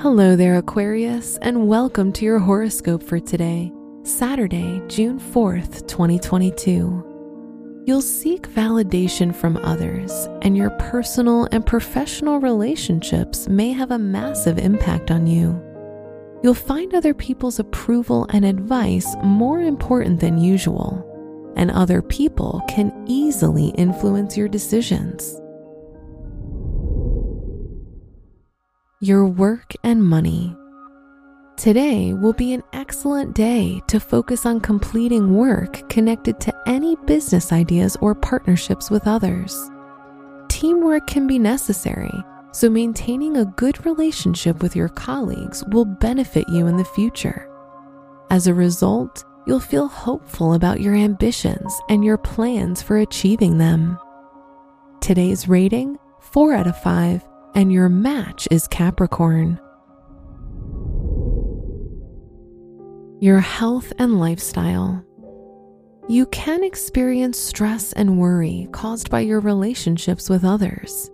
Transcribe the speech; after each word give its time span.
Hello 0.00 0.34
there, 0.34 0.56
Aquarius, 0.56 1.38
and 1.40 1.68
welcome 1.68 2.12
to 2.12 2.24
your 2.24 2.40
horoscope 2.40 3.00
for 3.02 3.20
today, 3.20 3.72
Saturday, 4.02 4.82
June 4.88 5.20
4th, 5.20 5.86
2022. 5.86 7.82
You'll 7.86 8.02
seek 8.02 8.48
validation 8.48 9.34
from 9.34 9.56
others, 9.58 10.28
and 10.42 10.56
your 10.56 10.70
personal 10.70 11.48
and 11.52 11.64
professional 11.64 12.40
relationships 12.40 13.48
may 13.48 13.72
have 13.72 13.92
a 13.92 13.98
massive 13.98 14.58
impact 14.58 15.12
on 15.12 15.28
you. 15.28 15.62
You'll 16.42 16.54
find 16.54 16.92
other 16.92 17.14
people's 17.14 17.60
approval 17.60 18.26
and 18.30 18.44
advice 18.44 19.14
more 19.22 19.60
important 19.60 20.18
than 20.18 20.38
usual, 20.38 21.52
and 21.56 21.70
other 21.70 22.02
people 22.02 22.60
can 22.68 22.92
easily 23.06 23.68
influence 23.68 24.36
your 24.36 24.48
decisions. 24.48 25.40
Your 29.04 29.26
work 29.26 29.74
and 29.82 30.02
money. 30.02 30.56
Today 31.58 32.14
will 32.14 32.32
be 32.32 32.54
an 32.54 32.62
excellent 32.72 33.34
day 33.34 33.82
to 33.86 34.00
focus 34.00 34.46
on 34.46 34.60
completing 34.60 35.34
work 35.34 35.86
connected 35.90 36.40
to 36.40 36.54
any 36.66 36.96
business 37.04 37.52
ideas 37.52 37.98
or 38.00 38.14
partnerships 38.14 38.90
with 38.90 39.06
others. 39.06 39.70
Teamwork 40.48 41.06
can 41.06 41.26
be 41.26 41.38
necessary, 41.38 42.12
so 42.52 42.70
maintaining 42.70 43.36
a 43.36 43.44
good 43.44 43.84
relationship 43.84 44.62
with 44.62 44.74
your 44.74 44.88
colleagues 44.88 45.62
will 45.68 45.84
benefit 45.84 46.48
you 46.48 46.66
in 46.66 46.78
the 46.78 46.84
future. 46.86 47.46
As 48.30 48.46
a 48.46 48.54
result, 48.54 49.22
you'll 49.46 49.60
feel 49.60 49.86
hopeful 49.86 50.54
about 50.54 50.80
your 50.80 50.94
ambitions 50.94 51.78
and 51.90 52.02
your 52.02 52.16
plans 52.16 52.80
for 52.80 52.96
achieving 52.96 53.58
them. 53.58 53.98
Today's 55.02 55.46
rating 55.46 55.98
4 56.20 56.54
out 56.54 56.66
of 56.66 56.80
5 56.80 57.22
and 57.54 57.72
your 57.72 57.88
match 57.88 58.48
is 58.50 58.66
Capricorn. 58.68 59.60
Your 63.20 63.40
health 63.40 63.92
and 63.98 64.18
lifestyle. 64.20 65.04
You 66.08 66.26
can 66.26 66.62
experience 66.62 67.38
stress 67.38 67.92
and 67.92 68.18
worry 68.18 68.68
caused 68.72 69.08
by 69.08 69.20
your 69.20 69.40
relationships 69.40 70.28
with 70.28 70.44
others. 70.44 71.10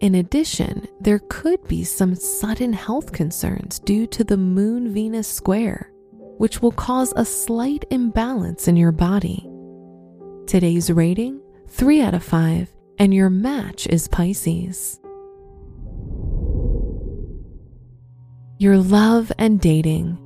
In 0.00 0.16
addition, 0.16 0.86
there 1.00 1.20
could 1.28 1.66
be 1.66 1.84
some 1.84 2.14
sudden 2.14 2.72
health 2.72 3.12
concerns 3.12 3.78
due 3.80 4.06
to 4.08 4.24
the 4.24 4.36
Moon 4.36 4.92
Venus 4.92 5.26
square, 5.26 5.90
which 6.38 6.60
will 6.60 6.72
cause 6.72 7.12
a 7.16 7.24
slight 7.24 7.84
imbalance 7.90 8.68
in 8.68 8.76
your 8.76 8.92
body. 8.92 9.48
Today's 10.46 10.90
rating 10.90 11.40
3 11.68 12.02
out 12.02 12.14
of 12.14 12.22
5, 12.22 12.72
and 12.98 13.14
your 13.14 13.30
match 13.30 13.86
is 13.86 14.06
Pisces. 14.06 15.01
Your 18.62 18.78
love 18.78 19.32
and 19.38 19.60
dating. 19.60 20.16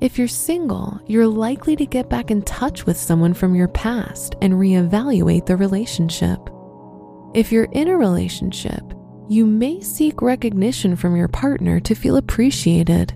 If 0.00 0.16
you're 0.16 0.28
single, 0.28 1.00
you're 1.08 1.26
likely 1.26 1.74
to 1.74 1.84
get 1.84 2.08
back 2.08 2.30
in 2.30 2.42
touch 2.42 2.86
with 2.86 2.96
someone 2.96 3.34
from 3.34 3.56
your 3.56 3.66
past 3.66 4.36
and 4.40 4.52
reevaluate 4.52 5.46
the 5.46 5.56
relationship. 5.56 6.38
If 7.34 7.50
you're 7.50 7.68
in 7.72 7.88
a 7.88 7.96
relationship, 7.96 8.82
you 9.28 9.44
may 9.44 9.80
seek 9.80 10.22
recognition 10.22 10.94
from 10.94 11.16
your 11.16 11.26
partner 11.26 11.80
to 11.80 11.96
feel 11.96 12.16
appreciated. 12.16 13.12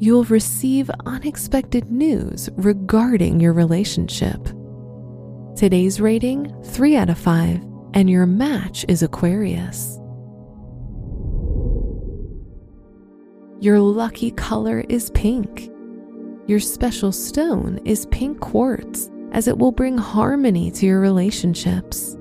You'll 0.00 0.24
receive 0.24 0.90
unexpected 1.06 1.88
news 1.88 2.48
regarding 2.56 3.38
your 3.38 3.52
relationship. 3.52 4.44
Today's 5.56 6.00
rating 6.00 6.52
3 6.64 6.96
out 6.96 7.10
of 7.10 7.18
5, 7.18 7.60
and 7.94 8.10
your 8.10 8.26
match 8.26 8.84
is 8.88 9.02
Aquarius. 9.02 10.00
Your 13.58 13.80
lucky 13.80 14.32
color 14.32 14.84
is 14.90 15.08
pink. 15.10 15.70
Your 16.46 16.60
special 16.60 17.10
stone 17.10 17.80
is 17.86 18.04
pink 18.06 18.38
quartz, 18.40 19.10
as 19.32 19.48
it 19.48 19.56
will 19.56 19.72
bring 19.72 19.96
harmony 19.96 20.70
to 20.72 20.84
your 20.84 21.00
relationships. 21.00 22.18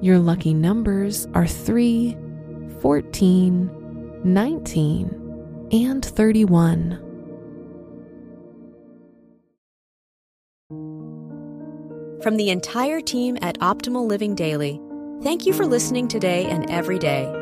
Your 0.00 0.20
lucky 0.20 0.54
numbers 0.54 1.26
are 1.34 1.48
3, 1.48 2.16
14, 2.80 4.20
19, 4.22 5.68
and 5.72 6.04
31. 6.04 6.98
From 12.22 12.36
the 12.36 12.50
entire 12.50 13.00
team 13.00 13.36
at 13.42 13.58
Optimal 13.58 14.06
Living 14.06 14.36
Daily, 14.36 14.80
thank 15.24 15.44
you 15.44 15.52
for 15.52 15.66
listening 15.66 16.06
today 16.06 16.46
and 16.46 16.70
every 16.70 17.00
day 17.00 17.41